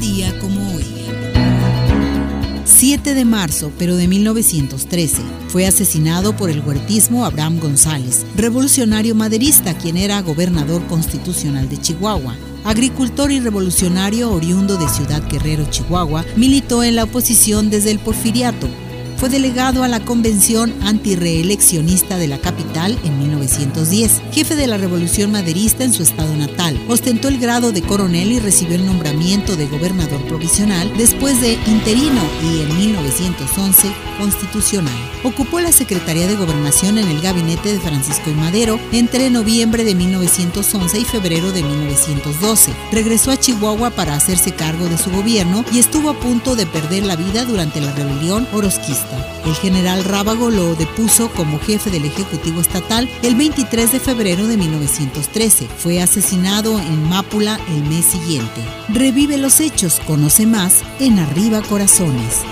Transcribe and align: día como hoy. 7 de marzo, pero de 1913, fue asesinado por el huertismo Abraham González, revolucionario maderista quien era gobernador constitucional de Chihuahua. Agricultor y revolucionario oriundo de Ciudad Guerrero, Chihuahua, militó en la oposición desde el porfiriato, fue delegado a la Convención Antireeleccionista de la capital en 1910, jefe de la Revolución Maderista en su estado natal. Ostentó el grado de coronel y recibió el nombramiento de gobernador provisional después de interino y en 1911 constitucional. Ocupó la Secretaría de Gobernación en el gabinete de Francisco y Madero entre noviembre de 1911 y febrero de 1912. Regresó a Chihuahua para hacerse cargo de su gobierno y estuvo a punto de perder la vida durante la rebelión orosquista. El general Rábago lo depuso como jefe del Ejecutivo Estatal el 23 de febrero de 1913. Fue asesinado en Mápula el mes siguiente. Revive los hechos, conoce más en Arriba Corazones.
día 0.00 0.36
como 0.40 0.74
hoy. 0.74 0.84
7 2.64 3.14
de 3.14 3.24
marzo, 3.26 3.70
pero 3.78 3.94
de 3.96 4.08
1913, 4.08 5.18
fue 5.48 5.66
asesinado 5.66 6.34
por 6.34 6.48
el 6.48 6.60
huertismo 6.60 7.26
Abraham 7.26 7.58
González, 7.60 8.24
revolucionario 8.34 9.14
maderista 9.14 9.76
quien 9.76 9.98
era 9.98 10.22
gobernador 10.22 10.86
constitucional 10.86 11.68
de 11.68 11.76
Chihuahua. 11.76 12.34
Agricultor 12.64 13.30
y 13.30 13.40
revolucionario 13.40 14.32
oriundo 14.32 14.78
de 14.78 14.88
Ciudad 14.88 15.22
Guerrero, 15.28 15.66
Chihuahua, 15.68 16.24
militó 16.36 16.82
en 16.82 16.96
la 16.96 17.04
oposición 17.04 17.68
desde 17.68 17.90
el 17.90 17.98
porfiriato, 17.98 18.68
fue 19.20 19.28
delegado 19.28 19.84
a 19.84 19.88
la 19.88 20.00
Convención 20.00 20.72
Antireeleccionista 20.80 22.16
de 22.16 22.26
la 22.26 22.38
capital 22.38 22.98
en 23.04 23.18
1910, 23.18 24.22
jefe 24.32 24.56
de 24.56 24.66
la 24.66 24.78
Revolución 24.78 25.30
Maderista 25.30 25.84
en 25.84 25.92
su 25.92 26.02
estado 26.02 26.34
natal. 26.36 26.80
Ostentó 26.88 27.28
el 27.28 27.38
grado 27.38 27.70
de 27.70 27.82
coronel 27.82 28.32
y 28.32 28.40
recibió 28.40 28.76
el 28.76 28.86
nombramiento 28.86 29.56
de 29.56 29.66
gobernador 29.66 30.22
provisional 30.22 30.90
después 30.96 31.38
de 31.42 31.58
interino 31.66 32.22
y 32.42 32.62
en 32.62 32.78
1911 32.78 33.92
constitucional. 34.18 34.94
Ocupó 35.22 35.60
la 35.60 35.72
Secretaría 35.72 36.26
de 36.26 36.36
Gobernación 36.36 36.96
en 36.96 37.08
el 37.08 37.20
gabinete 37.20 37.74
de 37.74 37.80
Francisco 37.80 38.30
y 38.30 38.34
Madero 38.34 38.80
entre 38.90 39.28
noviembre 39.28 39.84
de 39.84 39.94
1911 39.94 40.98
y 40.98 41.04
febrero 41.04 41.52
de 41.52 41.62
1912. 41.62 42.72
Regresó 42.90 43.32
a 43.32 43.36
Chihuahua 43.36 43.90
para 43.90 44.14
hacerse 44.14 44.52
cargo 44.52 44.86
de 44.88 44.96
su 44.96 45.10
gobierno 45.10 45.62
y 45.74 45.78
estuvo 45.78 46.08
a 46.08 46.18
punto 46.18 46.56
de 46.56 46.64
perder 46.64 47.04
la 47.04 47.16
vida 47.16 47.44
durante 47.44 47.82
la 47.82 47.92
rebelión 47.92 48.48
orosquista. 48.54 49.09
El 49.44 49.54
general 49.54 50.04
Rábago 50.04 50.50
lo 50.50 50.74
depuso 50.74 51.30
como 51.30 51.58
jefe 51.58 51.90
del 51.90 52.04
Ejecutivo 52.04 52.60
Estatal 52.60 53.08
el 53.22 53.34
23 53.34 53.92
de 53.92 54.00
febrero 54.00 54.46
de 54.46 54.56
1913. 54.56 55.66
Fue 55.78 56.00
asesinado 56.00 56.78
en 56.78 57.08
Mápula 57.08 57.58
el 57.68 57.82
mes 57.84 58.04
siguiente. 58.04 58.60
Revive 58.88 59.38
los 59.38 59.60
hechos, 59.60 60.00
conoce 60.06 60.46
más 60.46 60.82
en 60.98 61.18
Arriba 61.18 61.62
Corazones. 61.62 62.44